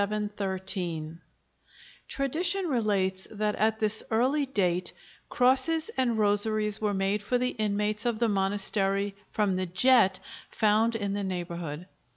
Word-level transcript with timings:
Tradition 2.07 2.65
relates 2.69 3.27
that 3.29 3.53
at 3.53 3.77
this 3.77 4.01
early 4.09 4.47
date 4.47 4.93
crosses 5.29 5.89
and 5.95 6.17
rosaries 6.17 6.81
were 6.81 6.95
made 6.95 7.21
for 7.21 7.37
the 7.37 7.49
inmates 7.49 8.07
of 8.07 8.17
the 8.17 8.27
monastery 8.29 9.15
from 9.29 9.57
the 9.57 9.67
jet 9.67 10.19
found 10.49 10.95
in 10.95 11.13
the 11.13 11.23
neighborhood. 11.23 11.85